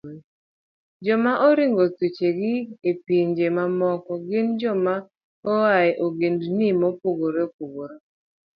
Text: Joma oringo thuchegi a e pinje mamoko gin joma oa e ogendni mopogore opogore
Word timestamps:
Joma 1.05 1.33
oringo 1.49 1.83
thuchegi 1.97 2.53
a 2.63 2.67
e 2.89 2.91
pinje 3.05 3.45
mamoko 3.57 4.11
gin 4.27 4.47
joma 4.61 4.95
oa 5.53 5.75
e 5.89 5.91
ogendni 6.05 6.67
mopogore 6.81 7.39
opogore 7.47 7.95